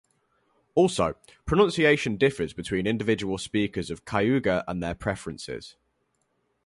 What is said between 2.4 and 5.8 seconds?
between individual speakers of Cayuga and their preferences.